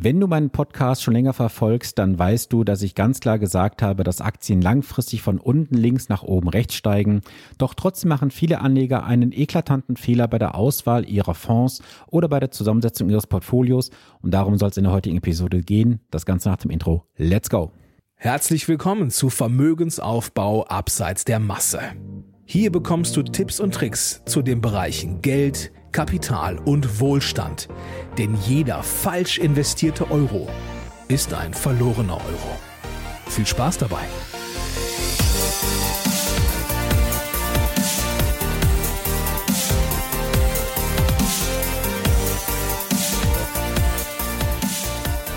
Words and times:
Wenn 0.00 0.20
du 0.20 0.28
meinen 0.28 0.50
Podcast 0.50 1.02
schon 1.02 1.14
länger 1.14 1.32
verfolgst, 1.32 1.98
dann 1.98 2.16
weißt 2.16 2.52
du, 2.52 2.62
dass 2.62 2.82
ich 2.82 2.94
ganz 2.94 3.18
klar 3.18 3.40
gesagt 3.40 3.82
habe, 3.82 4.04
dass 4.04 4.20
Aktien 4.20 4.62
langfristig 4.62 5.22
von 5.22 5.38
unten 5.38 5.74
links 5.74 6.08
nach 6.08 6.22
oben 6.22 6.48
rechts 6.48 6.76
steigen. 6.76 7.22
Doch 7.58 7.74
trotzdem 7.74 8.10
machen 8.10 8.30
viele 8.30 8.60
Anleger 8.60 9.02
einen 9.02 9.32
eklatanten 9.32 9.96
Fehler 9.96 10.28
bei 10.28 10.38
der 10.38 10.54
Auswahl 10.54 11.04
ihrer 11.04 11.34
Fonds 11.34 11.82
oder 12.06 12.28
bei 12.28 12.38
der 12.38 12.52
Zusammensetzung 12.52 13.10
ihres 13.10 13.26
Portfolios. 13.26 13.90
Und 14.22 14.32
darum 14.32 14.56
soll 14.56 14.68
es 14.68 14.76
in 14.76 14.84
der 14.84 14.92
heutigen 14.92 15.16
Episode 15.16 15.62
gehen. 15.62 15.98
Das 16.12 16.24
Ganze 16.24 16.48
nach 16.48 16.58
dem 16.58 16.70
Intro. 16.70 17.04
Let's 17.16 17.50
go! 17.50 17.72
Herzlich 18.14 18.68
willkommen 18.68 19.10
zu 19.10 19.30
Vermögensaufbau 19.30 20.64
abseits 20.66 21.24
der 21.24 21.40
Masse. 21.40 21.80
Hier 22.44 22.70
bekommst 22.70 23.16
du 23.16 23.24
Tipps 23.24 23.58
und 23.58 23.74
Tricks 23.74 24.22
zu 24.26 24.42
den 24.42 24.60
Bereichen 24.60 25.22
Geld, 25.22 25.72
Kapital 25.92 26.58
und 26.58 27.00
Wohlstand. 27.00 27.68
Denn 28.16 28.36
jeder 28.46 28.82
falsch 28.82 29.38
investierte 29.38 30.10
Euro 30.10 30.48
ist 31.08 31.32
ein 31.34 31.54
verlorener 31.54 32.16
Euro. 32.16 32.56
Viel 33.28 33.46
Spaß 33.46 33.78
dabei! 33.78 34.04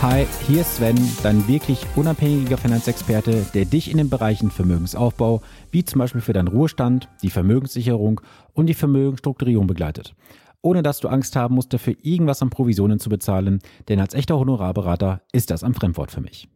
Hi, 0.02 0.26
hier 0.48 0.62
ist 0.62 0.78
Sven, 0.78 0.98
dein 1.22 1.48
wirklich 1.48 1.86
unabhängiger 1.96 2.58
Finanzexperte, 2.58 3.46
der 3.54 3.66
dich 3.66 3.92
in 3.92 3.98
den 3.98 4.10
Bereichen 4.10 4.50
Vermögensaufbau, 4.50 5.44
wie 5.70 5.86
zum 5.86 6.00
Beispiel 6.00 6.22
für 6.22 6.34
deinen 6.34 6.48
Ruhestand, 6.48 7.08
die 7.22 7.30
Vermögenssicherung 7.30 8.20
und 8.54 8.66
die 8.66 8.74
Vermögensstrukturierung 8.74 9.68
begleitet. 9.68 10.16
Ohne 10.62 10.84
dass 10.84 11.00
du 11.00 11.08
Angst 11.08 11.36
haben 11.36 11.56
musst, 11.56 11.74
dafür 11.74 11.96
irgendwas 12.02 12.42
an 12.42 12.50
Provisionen 12.50 13.00
zu 13.00 13.10
bezahlen, 13.10 13.60
denn 13.90 14.00
als 14.00 14.14
echter 14.14 14.38
Honorarberater 14.38 15.22
ist 15.32 15.50
das 15.50 15.64
ein 15.64 15.74
Fremdwort 15.74 16.12
für 16.12 16.22
mich. 16.22 16.48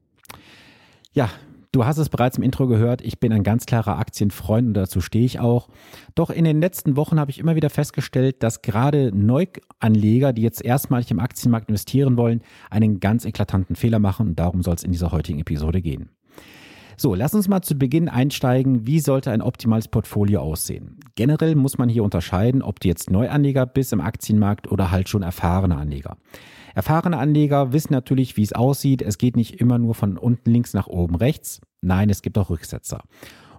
Ja, 1.13 1.30
Du 1.76 1.84
hast 1.84 1.98
es 1.98 2.07
bereits 2.07 2.38
im 2.38 2.44
Intro 2.46 2.68
gehört, 2.68 3.02
ich 3.02 3.20
bin 3.20 3.34
ein 3.34 3.44
ganz 3.44 3.66
klarer 3.66 3.99
Aktienfreund 3.99 4.70
und 4.70 4.74
dazu 4.76 5.02
stehe 5.02 5.26
ich 5.26 5.41
auch. 5.41 5.68
Doch 6.16 6.29
in 6.29 6.46
den 6.46 6.62
letzten 6.62 6.96
Wochen 6.96 7.20
habe 7.20 7.32
ich 7.32 7.38
immer 7.38 7.57
wieder 7.57 7.70
festgestellt, 7.70 8.41
dass 8.44 8.62
gerade 8.62 9.12
Neuanleger, 9.13 10.32
die 10.32 10.41
jetzt 10.41 10.63
erstmalig 10.63 11.12
im 11.12 11.20
Aktienmarkt 11.20 11.68
investieren 11.68 12.16
wollen, 12.16 12.44
einen 12.70 13.01
ganz 13.01 13.26
eklatanten 13.26 13.76
Fehler 13.76 13.99
machen 13.99 14.29
und 14.29 14.40
darum 14.40 14.63
soll 14.63 14.76
es 14.76 14.84
in 14.84 14.94
dieser 14.94 15.12
heutigen 15.12 15.40
Episode 15.40 15.82
gehen. 15.82 16.12
So, 16.98 17.13
lass 17.13 17.34
uns 17.34 17.48
mal 17.48 17.62
zu 17.62 17.76
Beginn 17.76 18.07
einsteigen. 18.07 18.88
Wie 18.88 18.99
sollte 18.99 19.32
ein 19.32 19.41
optimales 19.41 19.88
Portfolio 19.88 20.41
aussehen? 20.41 20.99
Generell 21.15 21.55
muss 21.55 21.77
man 21.77 21.90
hier 21.90 22.04
unterscheiden, 22.04 22.62
ob 22.62 22.79
du 22.79 22.88
jetzt 22.88 23.12
Neuanleger 23.12 23.65
bist 23.65 23.91
im 23.91 24.01
Aktienmarkt 24.01 24.71
oder 24.71 24.91
halt 24.91 25.10
schon 25.10 25.21
erfahrene 25.21 25.76
Anleger. 25.76 26.18
Erfahrene 26.73 27.18
Anleger 27.18 27.73
wissen 27.73 27.93
natürlich, 27.93 28.38
wie 28.38 28.43
es 28.43 28.54
aussieht. 28.54 29.01
Es 29.01 29.18
geht 29.18 29.35
nicht 29.35 29.60
immer 29.60 29.77
nur 29.77 29.96
von 29.96 30.18
unten 30.18 30.51
links 30.51 30.73
nach 30.73 30.88
oben 30.88 31.16
rechts. 31.16 31.62
Nein, 31.82 32.10
es 32.10 32.21
gibt 32.21 32.38
auch 32.38 32.49
Rücksetzer. 32.49 33.04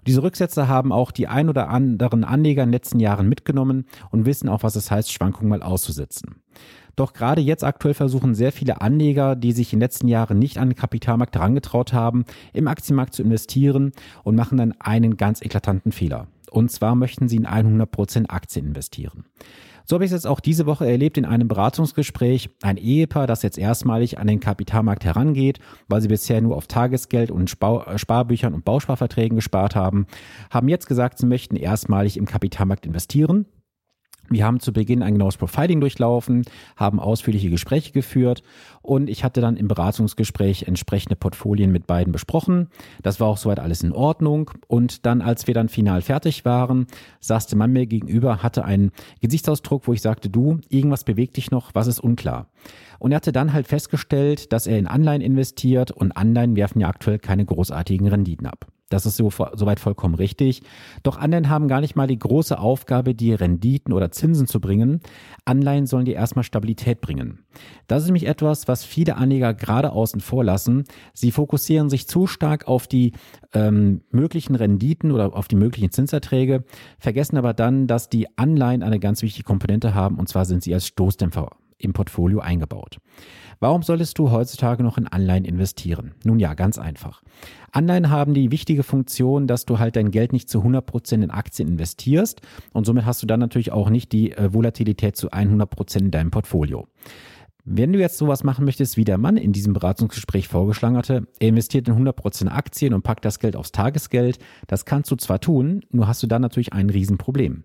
Diese 0.06 0.22
Rücksetzer 0.22 0.68
haben 0.68 0.92
auch 0.92 1.10
die 1.10 1.26
ein 1.26 1.48
oder 1.48 1.68
anderen 1.68 2.24
Anleger 2.24 2.62
in 2.62 2.68
den 2.68 2.74
letzten 2.74 3.00
Jahren 3.00 3.28
mitgenommen 3.28 3.86
und 4.10 4.24
wissen 4.24 4.48
auch, 4.48 4.62
was 4.62 4.76
es 4.76 4.90
heißt, 4.90 5.12
Schwankungen 5.12 5.48
mal 5.48 5.62
auszusitzen. 5.62 6.42
Doch 6.94 7.12
gerade 7.12 7.42
jetzt 7.42 7.64
aktuell 7.64 7.92
versuchen 7.92 8.34
sehr 8.34 8.52
viele 8.52 8.80
Anleger, 8.80 9.36
die 9.36 9.52
sich 9.52 9.72
in 9.72 9.78
den 9.78 9.84
letzten 9.84 10.08
Jahren 10.08 10.38
nicht 10.38 10.58
an 10.58 10.70
den 10.70 10.76
Kapitalmarkt 10.76 11.36
herangetraut 11.36 11.92
haben, 11.92 12.24
im 12.54 12.68
Aktienmarkt 12.68 13.14
zu 13.14 13.22
investieren 13.22 13.92
und 14.24 14.34
machen 14.34 14.56
dann 14.56 14.74
einen 14.78 15.18
ganz 15.18 15.42
eklatanten 15.42 15.92
Fehler. 15.92 16.28
Und 16.50 16.70
zwar 16.70 16.94
möchten 16.94 17.28
sie 17.28 17.36
in 17.36 17.46
100% 17.46 18.28
Aktien 18.28 18.66
investieren. 18.66 19.24
So 19.88 19.94
habe 19.94 20.04
ich 20.04 20.08
es 20.08 20.14
jetzt 20.14 20.26
auch 20.26 20.40
diese 20.40 20.66
Woche 20.66 20.84
erlebt 20.84 21.16
in 21.16 21.24
einem 21.24 21.46
Beratungsgespräch. 21.46 22.50
Ein 22.60 22.76
Ehepaar, 22.76 23.28
das 23.28 23.42
jetzt 23.42 23.56
erstmalig 23.56 24.18
an 24.18 24.26
den 24.26 24.40
Kapitalmarkt 24.40 25.04
herangeht, 25.04 25.60
weil 25.86 26.00
sie 26.00 26.08
bisher 26.08 26.40
nur 26.40 26.56
auf 26.56 26.66
Tagesgeld 26.66 27.30
und 27.30 27.56
äh, 27.60 27.98
Sparbüchern 27.98 28.52
und 28.52 28.64
Bausparverträgen 28.64 29.36
gespart 29.36 29.76
haben, 29.76 30.06
haben 30.50 30.68
jetzt 30.68 30.88
gesagt, 30.88 31.18
sie 31.18 31.26
möchten 31.26 31.54
erstmalig 31.54 32.16
im 32.16 32.26
Kapitalmarkt 32.26 32.84
investieren. 32.84 33.46
Wir 34.28 34.44
haben 34.44 34.60
zu 34.60 34.72
Beginn 34.72 35.02
ein 35.02 35.14
genaues 35.14 35.36
Profiling 35.36 35.80
durchlaufen, 35.80 36.44
haben 36.76 37.00
ausführliche 37.00 37.50
Gespräche 37.50 37.92
geführt 37.92 38.42
und 38.82 39.10
ich 39.10 39.24
hatte 39.24 39.40
dann 39.40 39.56
im 39.56 39.68
Beratungsgespräch 39.68 40.64
entsprechende 40.64 41.16
Portfolien 41.16 41.72
mit 41.72 41.86
beiden 41.86 42.12
besprochen. 42.12 42.68
Das 43.02 43.20
war 43.20 43.28
auch 43.28 43.36
soweit 43.36 43.58
alles 43.58 43.82
in 43.82 43.92
Ordnung. 43.92 44.50
Und 44.68 45.06
dann, 45.06 45.22
als 45.22 45.46
wir 45.46 45.54
dann 45.54 45.68
final 45.68 46.02
fertig 46.02 46.44
waren, 46.44 46.86
saß 47.20 47.48
der 47.48 47.58
Mann 47.58 47.72
mir 47.72 47.86
gegenüber, 47.86 48.42
hatte 48.42 48.64
einen 48.64 48.92
Gesichtsausdruck, 49.20 49.88
wo 49.88 49.92
ich 49.92 50.02
sagte, 50.02 50.30
du, 50.30 50.60
irgendwas 50.68 51.04
bewegt 51.04 51.36
dich 51.36 51.50
noch, 51.50 51.74
was 51.74 51.88
ist 51.88 52.00
unklar? 52.00 52.48
Und 52.98 53.12
er 53.12 53.16
hatte 53.16 53.32
dann 53.32 53.52
halt 53.52 53.66
festgestellt, 53.66 54.52
dass 54.52 54.66
er 54.66 54.78
in 54.78 54.86
Anleihen 54.86 55.20
investiert 55.20 55.90
und 55.90 56.16
Anleihen 56.16 56.56
werfen 56.56 56.80
ja 56.80 56.88
aktuell 56.88 57.18
keine 57.18 57.44
großartigen 57.44 58.06
Renditen 58.06 58.46
ab. 58.46 58.66
Das 58.88 59.04
ist 59.04 59.16
so, 59.16 59.30
soweit 59.30 59.80
vollkommen 59.80 60.14
richtig. 60.14 60.62
Doch 61.02 61.18
Anleihen 61.18 61.48
haben 61.48 61.66
gar 61.66 61.80
nicht 61.80 61.96
mal 61.96 62.06
die 62.06 62.18
große 62.18 62.56
Aufgabe, 62.56 63.16
die 63.16 63.34
Renditen 63.34 63.92
oder 63.92 64.12
Zinsen 64.12 64.46
zu 64.46 64.60
bringen. 64.60 65.00
Anleihen 65.44 65.86
sollen 65.86 66.04
dir 66.04 66.14
erstmal 66.14 66.44
Stabilität 66.44 67.00
bringen. 67.00 67.40
Das 67.88 68.02
ist 68.02 68.06
nämlich 68.06 68.26
etwas, 68.26 68.68
was 68.68 68.84
viele 68.84 69.16
Anleger 69.16 69.54
gerade 69.54 69.90
außen 69.90 70.20
vor 70.20 70.44
lassen. 70.44 70.84
Sie 71.14 71.32
fokussieren 71.32 71.90
sich 71.90 72.06
zu 72.06 72.28
stark 72.28 72.68
auf 72.68 72.86
die 72.86 73.12
ähm, 73.54 74.02
möglichen 74.10 74.54
Renditen 74.54 75.10
oder 75.10 75.34
auf 75.34 75.48
die 75.48 75.56
möglichen 75.56 75.90
Zinserträge, 75.90 76.64
vergessen 77.00 77.38
aber 77.38 77.54
dann, 77.54 77.88
dass 77.88 78.08
die 78.08 78.38
Anleihen 78.38 78.84
eine 78.84 79.00
ganz 79.00 79.20
wichtige 79.22 79.44
Komponente 79.44 79.94
haben 79.94 80.16
und 80.16 80.28
zwar 80.28 80.44
sind 80.44 80.62
sie 80.62 80.72
als 80.72 80.86
Stoßdämpfer 80.86 81.50
im 81.78 81.92
Portfolio 81.92 82.40
eingebaut. 82.40 82.98
Warum 83.58 83.82
solltest 83.82 84.18
du 84.18 84.30
heutzutage 84.30 84.82
noch 84.82 84.98
in 84.98 85.06
Anleihen 85.06 85.44
investieren? 85.44 86.14
Nun 86.24 86.38
ja, 86.38 86.54
ganz 86.54 86.78
einfach. 86.78 87.22
Anleihen 87.72 88.10
haben 88.10 88.34
die 88.34 88.50
wichtige 88.50 88.82
Funktion, 88.82 89.46
dass 89.46 89.64
du 89.64 89.78
halt 89.78 89.96
dein 89.96 90.10
Geld 90.10 90.32
nicht 90.32 90.48
zu 90.48 90.62
100% 90.62 91.14
in 91.14 91.30
Aktien 91.30 91.68
investierst 91.68 92.42
und 92.72 92.84
somit 92.84 93.06
hast 93.06 93.22
du 93.22 93.26
dann 93.26 93.40
natürlich 93.40 93.72
auch 93.72 93.88
nicht 93.88 94.12
die 94.12 94.32
äh, 94.32 94.52
Volatilität 94.52 95.16
zu 95.16 95.30
100% 95.30 95.98
in 95.98 96.10
deinem 96.10 96.30
Portfolio. 96.30 96.86
Wenn 97.68 97.92
du 97.92 97.98
jetzt 97.98 98.18
sowas 98.18 98.44
machen 98.44 98.64
möchtest, 98.64 98.96
wie 98.96 99.04
der 99.04 99.18
Mann 99.18 99.36
in 99.36 99.52
diesem 99.52 99.72
Beratungsgespräch 99.72 100.46
vorgeschlagen 100.46 100.96
hatte, 100.96 101.26
er 101.40 101.48
investiert 101.48 101.88
in 101.88 101.94
100% 101.94 102.46
Aktien 102.46 102.94
und 102.94 103.02
packt 103.02 103.24
das 103.24 103.40
Geld 103.40 103.56
aufs 103.56 103.72
Tagesgeld, 103.72 104.38
das 104.68 104.84
kannst 104.84 105.10
du 105.10 105.16
zwar 105.16 105.40
tun, 105.40 105.80
nur 105.90 106.06
hast 106.06 106.22
du 106.22 106.28
dann 106.28 106.42
natürlich 106.42 106.72
ein 106.72 106.90
Riesenproblem. 106.90 107.64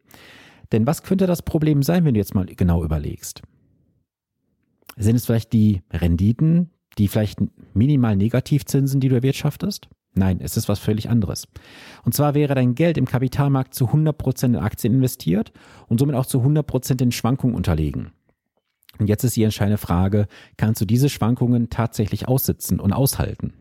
Denn 0.72 0.88
was 0.88 1.04
könnte 1.04 1.28
das 1.28 1.44
Problem 1.44 1.84
sein, 1.84 2.04
wenn 2.04 2.16
du 2.16 2.20
jetzt 2.20 2.34
mal 2.34 2.46
genau 2.48 2.84
überlegst? 2.84 3.44
Sind 4.98 5.16
es 5.16 5.26
vielleicht 5.26 5.54
die 5.54 5.82
Renditen, 5.92 6.72
die 6.98 7.08
vielleicht 7.08 7.40
minimal 7.74 8.16
Negativzinsen, 8.16 9.00
die 9.00 9.10
du 9.10 9.16
erwirtschaftest? 9.16 9.90
Nein, 10.14 10.40
es 10.42 10.58
ist 10.58 10.68
was 10.68 10.80
völlig 10.80 11.10
anderes. 11.10 11.48
Und 12.04 12.14
zwar 12.14 12.34
wäre 12.34 12.54
dein 12.54 12.76
Geld 12.76 12.98
im 12.98 13.06
Kapitalmarkt 13.06 13.74
zu 13.74 13.86
100% 13.86 14.46
in 14.46 14.56
Aktien 14.58 14.94
investiert 14.94 15.54
und 15.88 16.00
somit 16.00 16.16
auch 16.16 16.26
zu 16.26 16.40
100% 16.42 17.02
in 17.02 17.12
Schwankungen 17.14 17.56
unterlegen. 17.56 18.12
Und 19.00 19.08
jetzt 19.08 19.24
ist 19.24 19.38
die 19.38 19.44
entscheidende 19.44 19.78
Frage, 19.78 20.28
kannst 20.58 20.82
du 20.82 20.86
diese 20.86 21.08
Schwankungen 21.08 21.70
tatsächlich 21.70 22.28
aussitzen 22.28 22.80
und 22.82 22.92
aushalten? 22.92 23.54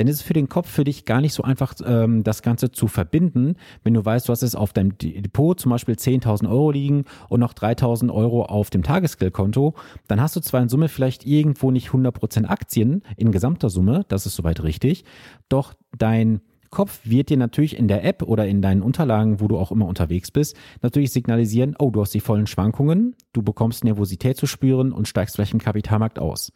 Denn 0.00 0.08
es 0.08 0.16
ist 0.16 0.22
für 0.22 0.32
den 0.32 0.48
Kopf 0.48 0.66
für 0.66 0.84
dich 0.84 1.04
gar 1.04 1.20
nicht 1.20 1.34
so 1.34 1.42
einfach, 1.42 1.74
ähm, 1.84 2.24
das 2.24 2.40
Ganze 2.40 2.70
zu 2.70 2.88
verbinden, 2.88 3.56
wenn 3.84 3.92
du 3.92 4.02
weißt, 4.02 4.26
du 4.26 4.32
hast 4.32 4.42
es 4.42 4.54
auf 4.54 4.72
deinem 4.72 4.96
Depot 4.96 5.60
zum 5.60 5.68
Beispiel 5.68 5.94
10.000 5.94 6.48
Euro 6.48 6.70
liegen 6.70 7.04
und 7.28 7.40
noch 7.40 7.52
3.000 7.52 8.10
Euro 8.10 8.44
auf 8.44 8.70
dem 8.70 8.82
Tagesgeldkonto, 8.82 9.74
dann 10.08 10.22
hast 10.22 10.36
du 10.36 10.40
zwar 10.40 10.62
in 10.62 10.70
Summe 10.70 10.88
vielleicht 10.88 11.26
irgendwo 11.26 11.70
nicht 11.70 11.90
100% 11.90 12.46
Aktien 12.46 13.02
in 13.18 13.30
gesamter 13.30 13.68
Summe, 13.68 14.06
das 14.08 14.24
ist 14.24 14.36
soweit 14.36 14.62
richtig, 14.62 15.04
doch 15.50 15.74
dein 15.98 16.40
Kopf 16.70 17.00
wird 17.04 17.28
dir 17.28 17.36
natürlich 17.36 17.76
in 17.76 17.86
der 17.86 18.02
App 18.02 18.22
oder 18.22 18.46
in 18.46 18.62
deinen 18.62 18.80
Unterlagen, 18.80 19.38
wo 19.38 19.48
du 19.48 19.58
auch 19.58 19.70
immer 19.70 19.84
unterwegs 19.84 20.30
bist, 20.30 20.56
natürlich 20.80 21.12
signalisieren, 21.12 21.76
oh, 21.78 21.90
du 21.90 22.00
hast 22.00 22.14
die 22.14 22.20
vollen 22.20 22.46
Schwankungen, 22.46 23.16
du 23.34 23.42
bekommst 23.42 23.84
Nervosität 23.84 24.38
zu 24.38 24.46
spüren 24.46 24.92
und 24.92 25.08
steigst 25.08 25.36
vielleicht 25.36 25.52
im 25.52 25.60
Kapitalmarkt 25.60 26.18
aus. 26.18 26.52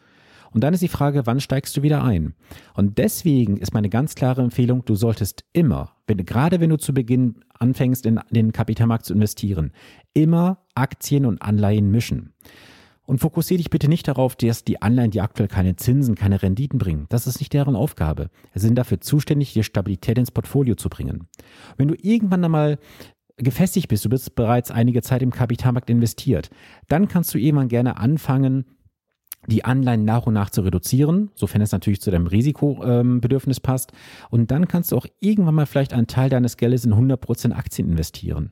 Und 0.55 0.63
dann 0.63 0.73
ist 0.73 0.83
die 0.83 0.89
Frage, 0.89 1.27
wann 1.27 1.41
steigst 1.41 1.77
du 1.77 1.83
wieder 1.83 2.03
ein? 2.05 2.35
Und 2.75 2.97
deswegen 2.99 3.57
ist 3.57 3.75
meine 3.75 3.91
ganz 3.91 4.15
klare 4.15 4.41
Empfehlung, 4.41 4.85
du 4.85 4.95
solltest 4.95 5.45
immer, 5.53 5.97
wenn, 6.07 6.25
gerade 6.25 6.61
wenn 6.61 6.71
du 6.71 6.79
zu 6.79 6.95
Beginn 6.95 7.41
anfängst, 7.59 8.07
in 8.07 8.21
den 8.31 8.53
Kapitalmarkt 8.53 9.05
zu 9.05 9.15
investieren, 9.15 9.73
immer 10.15 10.59
Aktien 10.75 11.27
und 11.27 11.43
Anleihen 11.43 11.91
mischen. 11.91 12.33
Und 13.07 13.19
fokussiere 13.19 13.59
dich 13.59 13.69
bitte 13.69 13.89
nicht 13.89 14.09
darauf, 14.09 14.37
dass 14.37 14.65
die 14.65 14.81
Anleihen, 14.81 15.11
die 15.11 15.21
aktuell 15.21 15.49
keine 15.49 15.77
Zinsen, 15.77 16.15
keine 16.15 16.41
Renditen 16.41 16.79
bringen. 16.79 17.07
Das 17.11 17.27
ist 17.27 17.41
nicht 17.41 17.53
deren 17.53 17.77
Aufgabe. 17.77 18.31
Sie 18.55 18.67
sind 18.67 18.77
dafür 18.77 19.01
zuständig, 19.01 19.53
dir 19.53 19.63
Stabilität 19.63 20.17
ins 20.17 20.31
Portfolio 20.31 20.75
zu 20.77 20.89
bringen. 20.89 21.27
Wenn 21.77 21.89
du 21.89 21.97
irgendwann 22.01 22.45
einmal 22.45 22.79
gefestigt 23.37 23.89
bist, 23.89 24.05
du 24.05 24.09
bist 24.09 24.37
bereits 24.37 24.71
einige 24.71 25.03
Zeit 25.03 25.21
im 25.21 25.33
Kapitalmarkt 25.33 25.91
investiert, 25.91 26.51
dann 26.89 27.09
kannst 27.09 27.35
du 27.35 27.39
irgendwann 27.39 27.69
gerne 27.69 27.97
anfangen, 27.97 28.65
die 29.47 29.65
Anleihen 29.65 30.05
nach 30.05 30.27
und 30.27 30.35
nach 30.35 30.51
zu 30.51 30.63
reduzieren, 30.63 31.31
sofern 31.35 31.63
es 31.63 31.73
natürlich 31.73 32.01
zu 32.01 32.11
deinem 32.11 32.27
Risikobedürfnis 32.27 33.61
passt. 33.61 33.93
Und 34.31 34.51
dann 34.51 34.69
kannst 34.69 34.93
du 34.93 34.97
auch 34.97 35.07
irgendwann 35.21 35.55
mal 35.55 35.67
vielleicht 35.67 35.93
einen 35.93 36.07
Teil 36.07 36.31
deines 36.31 36.57
Geldes 36.57 36.85
in 36.85 36.95
100% 36.95 37.53
Aktien 37.53 37.89
investieren. 37.89 38.51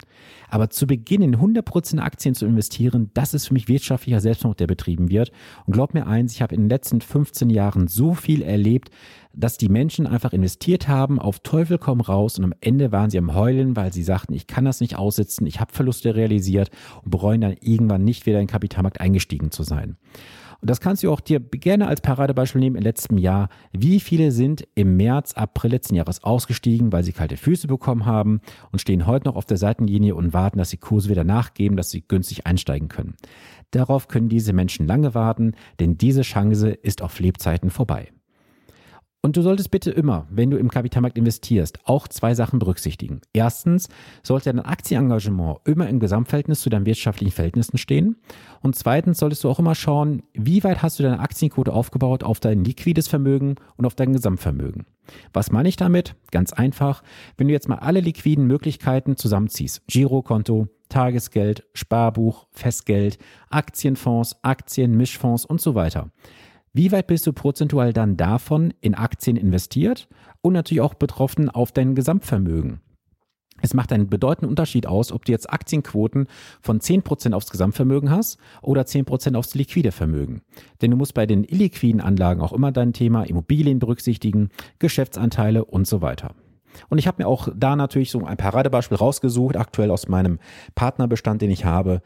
Aber 0.48 0.70
zu 0.70 0.86
Beginn 0.86 1.22
in 1.22 1.36
100% 1.36 1.98
Aktien 1.98 2.34
zu 2.34 2.46
investieren, 2.46 3.10
das 3.14 3.34
ist 3.34 3.48
für 3.48 3.54
mich 3.54 3.68
wirtschaftlicher 3.68 4.20
Selbstmord, 4.20 4.60
der 4.60 4.66
betrieben 4.66 5.08
wird. 5.08 5.32
Und 5.66 5.72
glaub 5.72 5.94
mir 5.94 6.06
eins, 6.06 6.32
ich 6.32 6.42
habe 6.42 6.54
in 6.54 6.62
den 6.62 6.70
letzten 6.70 7.00
15 7.00 7.50
Jahren 7.50 7.88
so 7.88 8.14
viel 8.14 8.42
erlebt, 8.42 8.90
dass 9.34 9.56
die 9.56 9.68
Menschen 9.68 10.06
einfach 10.06 10.32
investiert 10.32 10.88
haben, 10.88 11.18
auf 11.18 11.40
Teufel 11.40 11.78
komm 11.78 12.00
raus 12.00 12.38
und 12.38 12.44
am 12.44 12.54
Ende 12.60 12.92
waren 12.92 13.10
sie 13.10 13.18
am 13.18 13.34
Heulen, 13.34 13.76
weil 13.76 13.92
sie 13.92 14.02
sagten, 14.02 14.34
ich 14.34 14.46
kann 14.46 14.64
das 14.64 14.80
nicht 14.80 14.96
aussitzen, 14.96 15.46
ich 15.46 15.60
habe 15.60 15.72
Verluste 15.72 16.14
realisiert 16.14 16.70
und 17.02 17.10
bereuen 17.10 17.40
dann 17.40 17.56
irgendwann 17.60 18.04
nicht 18.04 18.26
wieder 18.26 18.38
in 18.38 18.46
den 18.46 18.52
Kapitalmarkt 18.52 19.00
eingestiegen 19.00 19.50
zu 19.50 19.62
sein. 19.62 19.96
Und 20.62 20.70
das 20.70 20.81
kannst 20.81 21.03
du 21.03 21.11
auch 21.11 21.20
dir 21.20 21.41
gerne 21.41 21.88
als 21.88 22.00
Paradebeispiel 22.00 22.61
nehmen 22.61 22.76
im 22.76 22.85
letzten 22.85 23.19
Jahr. 23.19 23.49
Wie 23.73 23.99
viele 23.99 24.31
sind 24.31 24.64
im 24.76 24.97
März, 24.97 25.32
April 25.35 25.73
letzten 25.73 25.97
Jahres 25.97 26.23
ausgestiegen, 26.23 26.93
weil 26.93 27.03
sie 27.03 27.12
kalte 27.12 27.37
Füße 27.37 27.67
bekommen 27.67 28.06
haben 28.06 28.41
und 28.70 28.79
stehen 28.79 29.09
heute 29.09 29.26
noch 29.26 29.35
auf 29.35 29.44
der 29.44 29.56
Seitenlinie 29.56 30.14
und 30.14 30.32
warten, 30.32 30.59
dass 30.59 30.70
die 30.70 30.76
Kurse 30.76 31.11
wieder 31.11 31.25
nachgeben, 31.25 31.76
dass 31.76 31.91
sie 31.91 32.03
günstig 32.06 32.47
einsteigen 32.47 32.87
können. 32.88 33.17
Darauf 33.73 34.06
können 34.06 34.29
diese 34.29 34.53
Menschen 34.53 34.87
lange 34.87 35.17
warten, 35.17 35.55
denn 35.81 35.99
diese 35.99 36.23
Chance 36.23 36.70
ist 36.70 37.03
auf 37.03 37.19
Lebzeiten 37.19 37.70
vorbei. 37.70 38.12
Und 39.24 39.36
du 39.36 39.42
solltest 39.42 39.70
bitte 39.70 39.92
immer, 39.92 40.26
wenn 40.30 40.50
du 40.50 40.56
im 40.56 40.69
Kapitalmarkt 40.69 41.16
investierst, 41.16 41.78
auch 41.84 42.08
zwei 42.08 42.34
Sachen 42.34 42.58
berücksichtigen. 42.58 43.20
Erstens 43.32 43.88
sollte 44.24 44.52
dein 44.52 44.64
Aktienengagement 44.64 45.60
immer 45.64 45.88
im 45.88 46.00
Gesamtverhältnis 46.00 46.60
zu 46.60 46.70
deinen 46.70 46.86
wirtschaftlichen 46.86 47.32
Verhältnissen 47.32 47.78
stehen. 47.78 48.16
Und 48.62 48.74
zweitens 48.74 49.20
solltest 49.20 49.44
du 49.44 49.48
auch 49.48 49.60
immer 49.60 49.76
schauen, 49.76 50.24
wie 50.34 50.64
weit 50.64 50.82
hast 50.82 50.98
du 50.98 51.04
deine 51.04 51.20
Aktienquote 51.20 51.72
aufgebaut 51.72 52.24
auf 52.24 52.40
dein 52.40 52.64
liquides 52.64 53.06
Vermögen 53.06 53.54
und 53.76 53.86
auf 53.86 53.94
dein 53.94 54.12
Gesamtvermögen. 54.12 54.86
Was 55.32 55.52
meine 55.52 55.68
ich 55.68 55.76
damit? 55.76 56.16
Ganz 56.32 56.52
einfach, 56.52 57.04
wenn 57.36 57.46
du 57.46 57.52
jetzt 57.52 57.68
mal 57.68 57.78
alle 57.78 58.00
liquiden 58.00 58.48
Möglichkeiten 58.48 59.16
zusammenziehst, 59.16 59.86
Girokonto, 59.86 60.66
Tagesgeld, 60.88 61.64
Sparbuch, 61.75 62.48
Festgeld, 62.50 63.18
Aktienfonds, 63.50 64.36
Aktien, 64.42 64.96
Mischfonds 64.96 65.44
und 65.44 65.60
so 65.60 65.76
weiter 65.76 66.10
wie 66.72 66.90
weit 66.92 67.06
bist 67.06 67.26
du 67.26 67.32
prozentual 67.32 67.92
dann 67.92 68.16
davon 68.16 68.72
in 68.80 68.94
Aktien 68.94 69.36
investiert 69.36 70.08
und 70.40 70.54
natürlich 70.54 70.80
auch 70.80 70.94
betroffen 70.94 71.50
auf 71.50 71.72
dein 71.72 71.94
Gesamtvermögen? 71.94 72.80
Es 73.60 73.74
macht 73.74 73.92
einen 73.92 74.08
bedeutenden 74.08 74.50
Unterschied 74.50 74.86
aus, 74.86 75.12
ob 75.12 75.24
du 75.24 75.32
jetzt 75.32 75.52
Aktienquoten 75.52 76.26
von 76.60 76.80
10% 76.80 77.32
aufs 77.32 77.50
Gesamtvermögen 77.50 78.10
hast 78.10 78.38
oder 78.60 78.82
10% 78.82 79.36
aufs 79.36 79.54
liquide 79.54 79.92
Vermögen. 79.92 80.42
Denn 80.80 80.90
du 80.90 80.96
musst 80.96 81.14
bei 81.14 81.26
den 81.26 81.44
illiquiden 81.44 82.00
Anlagen 82.00 82.40
auch 82.40 82.52
immer 82.52 82.72
dein 82.72 82.92
Thema 82.92 83.22
Immobilien 83.22 83.78
berücksichtigen, 83.78 84.48
Geschäftsanteile 84.78 85.64
und 85.64 85.86
so 85.86 86.02
weiter. 86.02 86.34
Und 86.88 86.98
ich 86.98 87.06
habe 87.06 87.22
mir 87.22 87.28
auch 87.28 87.48
da 87.54 87.76
natürlich 87.76 88.10
so 88.10 88.25
ein 88.25 88.36
Paradebeispiel 88.36 88.96
rausgesucht, 88.96 89.56
aktuell 89.56 89.90
aus 89.90 90.08
meinem 90.08 90.38
Partnerbestand, 90.75 91.42
den 91.42 91.50
ich 91.50 91.64
habe. 91.64 92.02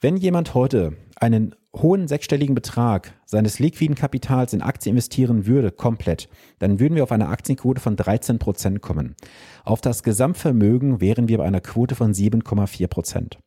Wenn 0.00 0.16
jemand 0.16 0.54
heute 0.54 0.96
einen 1.16 1.54
hohen 1.74 2.06
sechsstelligen 2.06 2.54
Betrag 2.54 3.14
seines 3.24 3.58
liquiden 3.58 3.94
Kapitals 3.94 4.52
in 4.52 4.62
Aktien 4.62 4.94
investieren 4.94 5.46
würde, 5.46 5.70
komplett, 5.70 6.28
dann 6.58 6.80
würden 6.80 6.94
wir 6.94 7.02
auf 7.02 7.12
eine 7.12 7.28
Aktienquote 7.28 7.80
von 7.80 7.96
13 7.96 8.38
Prozent 8.38 8.82
kommen. 8.82 9.14
Auf 9.64 9.80
das 9.80 10.02
Gesamtvermögen 10.02 11.00
wären 11.00 11.28
wir 11.28 11.38
bei 11.38 11.44
einer 11.44 11.60
Quote 11.60 11.94
von 11.94 12.12
7,4 12.12 12.86
Prozent. 12.88 13.38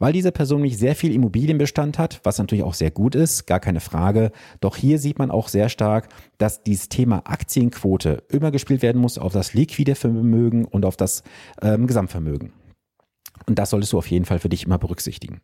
Weil 0.00 0.12
diese 0.12 0.32
Person 0.32 0.62
nicht 0.62 0.78
sehr 0.78 0.96
viel 0.96 1.14
Immobilienbestand 1.14 1.98
hat, 1.98 2.20
was 2.24 2.38
natürlich 2.38 2.64
auch 2.64 2.74
sehr 2.74 2.90
gut 2.90 3.14
ist, 3.14 3.46
gar 3.46 3.60
keine 3.60 3.80
Frage. 3.80 4.32
Doch 4.60 4.76
hier 4.76 4.98
sieht 4.98 5.20
man 5.20 5.30
auch 5.30 5.46
sehr 5.46 5.68
stark, 5.68 6.08
dass 6.36 6.64
dieses 6.64 6.88
Thema 6.88 7.22
Aktienquote 7.24 8.24
immer 8.28 8.50
gespielt 8.50 8.82
werden 8.82 9.00
muss 9.00 9.18
auf 9.18 9.32
das 9.32 9.54
liquide 9.54 9.94
Vermögen 9.94 10.64
und 10.64 10.84
auf 10.84 10.96
das 10.96 11.22
ähm, 11.62 11.86
Gesamtvermögen. 11.86 12.52
Und 13.46 13.58
das 13.58 13.70
solltest 13.70 13.92
du 13.92 13.98
auf 13.98 14.06
jeden 14.10 14.24
Fall 14.24 14.38
für 14.38 14.48
dich 14.48 14.64
immer 14.64 14.78
berücksichtigen. 14.78 15.40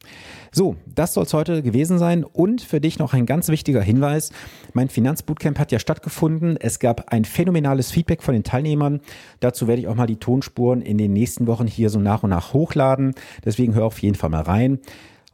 So, 0.53 0.77
das 0.87 1.13
soll 1.13 1.25
es 1.25 1.35
heute 1.35 1.63
gewesen 1.63 1.99
sein. 1.99 2.25
Und 2.25 2.63
für 2.63 2.81
dich 2.81 2.99
noch 2.99 3.13
ein 3.13 3.27
ganz 3.27 3.49
wichtiger 3.49 3.83
Hinweis. 3.83 4.33
Mein 4.73 4.89
Finanzbootcamp 4.89 5.59
hat 5.59 5.71
ja 5.71 5.79
stattgefunden. 5.79 6.57
Es 6.57 6.79
gab 6.79 7.13
ein 7.13 7.25
phänomenales 7.25 7.91
Feedback 7.91 8.23
von 8.23 8.33
den 8.33 8.45
Teilnehmern. 8.45 9.01
Dazu 9.41 9.69
werde 9.69 9.83
ich 9.83 9.89
auch 9.89 9.97
mal 9.97 10.07
die 10.07 10.17
Tonspuren 10.17 10.81
in 10.81 10.97
den 10.97 11.13
nächsten 11.13 11.47
Wochen 11.47 11.67
hier 11.67 11.91
so 11.91 12.01
nach 12.01 12.23
und 12.23 12.31
nach 12.31 12.55
hochladen. 12.55 13.15
Deswegen 13.45 13.75
hör 13.75 13.85
auf 13.85 13.99
jeden 13.99 14.17
Fall 14.17 14.31
mal 14.31 14.43
rein. 14.43 14.79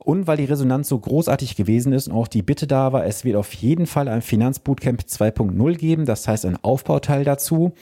Und 0.06 0.28
weil 0.28 0.36
die 0.36 0.44
Resonanz 0.44 0.88
so 0.88 1.00
großartig 1.00 1.56
gewesen 1.56 1.92
ist 1.92 2.06
und 2.06 2.14
auch 2.14 2.28
die 2.28 2.42
Bitte 2.42 2.68
da 2.68 2.92
war, 2.92 3.04
es 3.06 3.24
wird 3.24 3.34
auf 3.34 3.52
jeden 3.54 3.86
Fall 3.86 4.06
ein 4.06 4.22
Finanzbootcamp 4.22 5.00
2.0 5.00 5.74
geben, 5.74 6.06
das 6.06 6.28
heißt 6.28 6.46
ein 6.46 6.56
Aufbauteil 6.62 7.24
dazu. 7.24 7.72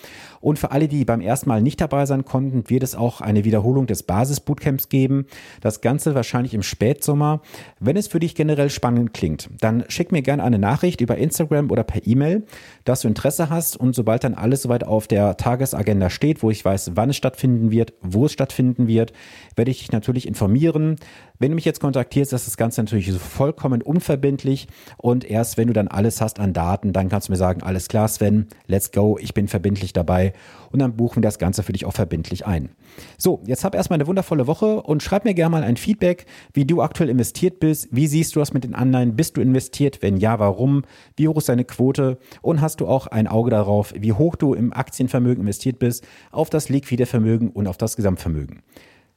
Und 0.40 0.58
für 0.58 0.70
alle, 0.70 0.88
die 0.88 1.04
beim 1.04 1.20
ersten 1.20 1.50
Mal 1.50 1.60
nicht 1.60 1.82
dabei 1.82 2.06
sein 2.06 2.24
konnten, 2.24 2.70
wird 2.70 2.82
es 2.82 2.94
auch 2.94 3.20
eine 3.20 3.44
Wiederholung 3.44 3.86
des 3.86 4.04
Basisbootcamps 4.04 4.88
geben. 4.88 5.26
Das 5.60 5.82
Ganze 5.82 6.14
wahrscheinlich 6.14 6.54
im 6.54 6.62
Spätsommer. 6.62 7.42
Wenn 7.78 7.98
es 7.98 8.08
für 8.08 8.20
dich 8.20 8.34
generell 8.34 8.70
spannend 8.70 9.12
klingt, 9.12 9.50
dann 9.60 9.84
schick 9.88 10.10
mir 10.10 10.22
gerne 10.22 10.44
eine 10.44 10.58
Nachricht 10.58 11.02
über 11.02 11.18
Instagram 11.18 11.70
oder 11.70 11.84
per 11.84 12.06
E-Mail, 12.06 12.44
dass 12.84 13.02
du 13.02 13.08
Interesse 13.08 13.50
hast 13.50 13.76
und 13.76 13.94
sobald 13.94 14.24
dann 14.24 14.32
alles 14.32 14.62
soweit 14.62 14.84
auf 14.84 15.06
der 15.06 15.36
Tagesagenda 15.36 16.08
steht, 16.08 16.42
wo 16.42 16.50
ich 16.50 16.64
weiß, 16.64 16.92
wann 16.94 17.10
es 17.10 17.16
stattfinden 17.16 17.70
wird, 17.70 17.92
wo 18.00 18.24
es 18.24 18.32
stattfinden 18.32 18.86
wird, 18.86 19.12
werde 19.56 19.70
ich 19.70 19.80
dich 19.80 19.92
natürlich 19.92 20.26
informieren. 20.26 20.96
Wenn 21.38 21.50
du 21.50 21.56
mich 21.56 21.66
jetzt 21.66 21.80
kontaktierst, 21.80 22.13
ist 22.22 22.32
das 22.32 22.56
Ganze 22.56 22.82
natürlich 22.82 23.12
vollkommen 23.12 23.82
unverbindlich 23.82 24.68
und 24.96 25.24
erst 25.24 25.56
wenn 25.56 25.68
du 25.68 25.72
dann 25.72 25.88
alles 25.88 26.20
hast 26.20 26.40
an 26.40 26.52
Daten, 26.52 26.92
dann 26.92 27.08
kannst 27.08 27.28
du 27.28 27.32
mir 27.32 27.36
sagen, 27.36 27.62
alles 27.62 27.88
klar, 27.88 28.08
Sven, 28.08 28.46
let's 28.66 28.92
go, 28.92 29.18
ich 29.20 29.34
bin 29.34 29.48
verbindlich 29.48 29.92
dabei 29.92 30.32
und 30.70 30.78
dann 30.78 30.96
buchen 30.96 31.16
wir 31.16 31.28
das 31.28 31.38
Ganze 31.38 31.62
für 31.62 31.72
dich 31.72 31.84
auch 31.84 31.92
verbindlich 31.92 32.46
ein. 32.46 32.70
So, 33.18 33.42
jetzt 33.46 33.64
hab 33.64 33.74
erstmal 33.74 33.98
eine 33.98 34.06
wundervolle 34.06 34.46
Woche 34.46 34.82
und 34.82 35.02
schreib 35.02 35.24
mir 35.24 35.34
gerne 35.34 35.50
mal 35.50 35.62
ein 35.62 35.76
Feedback, 35.76 36.26
wie 36.52 36.64
du 36.64 36.82
aktuell 36.82 37.10
investiert 37.10 37.60
bist, 37.60 37.88
wie 37.90 38.06
siehst 38.06 38.34
du 38.34 38.40
das 38.40 38.52
mit 38.52 38.64
den 38.64 38.74
Anleihen, 38.74 39.16
bist 39.16 39.36
du 39.36 39.40
investiert, 39.40 40.02
wenn 40.02 40.16
ja, 40.16 40.38
warum, 40.38 40.82
wie 41.16 41.28
hoch 41.28 41.38
ist 41.38 41.48
deine 41.48 41.64
Quote 41.64 42.18
und 42.42 42.60
hast 42.60 42.80
du 42.80 42.86
auch 42.86 43.06
ein 43.06 43.28
Auge 43.28 43.50
darauf, 43.50 43.94
wie 43.96 44.12
hoch 44.12 44.36
du 44.36 44.54
im 44.54 44.72
Aktienvermögen 44.72 45.42
investiert 45.42 45.78
bist, 45.78 46.06
auf 46.30 46.50
das 46.50 46.68
liquide 46.68 47.06
Vermögen 47.06 47.50
und 47.50 47.66
auf 47.66 47.76
das 47.76 47.96
Gesamtvermögen. 47.96 48.62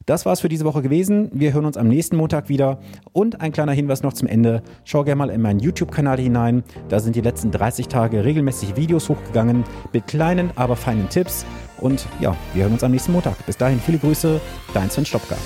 Das 0.08 0.24
war's 0.24 0.40
für 0.40 0.48
diese 0.48 0.64
Woche 0.64 0.80
gewesen. 0.80 1.28
Wir 1.34 1.52
hören 1.52 1.66
uns 1.66 1.76
am 1.76 1.86
nächsten 1.86 2.16
Montag 2.16 2.48
wieder. 2.48 2.78
Und 3.12 3.42
ein 3.42 3.52
kleiner 3.52 3.72
Hinweis 3.72 4.02
noch 4.02 4.14
zum 4.14 4.26
Ende. 4.26 4.62
Schau 4.84 5.04
gerne 5.04 5.18
mal 5.18 5.28
in 5.28 5.42
meinen 5.42 5.60
YouTube-Kanal 5.60 6.18
hinein. 6.18 6.64
Da 6.88 6.98
sind 6.98 7.14
die 7.14 7.20
letzten 7.20 7.50
30 7.50 7.88
Tage 7.88 8.24
regelmäßig 8.24 8.74
Videos 8.74 9.10
hochgegangen 9.10 9.64
mit 9.92 10.06
kleinen, 10.06 10.50
aber 10.56 10.76
feinen 10.76 11.10
Tipps. 11.10 11.44
Und 11.76 12.06
ja, 12.20 12.34
wir 12.54 12.62
hören 12.62 12.72
uns 12.72 12.84
am 12.84 12.92
nächsten 12.92 13.12
Montag. 13.12 13.44
Bis 13.44 13.58
dahin 13.58 13.80
viele 13.80 13.98
Grüße, 13.98 14.40
dein 14.72 14.88
Sven 14.88 15.04
Stopka. 15.04 15.36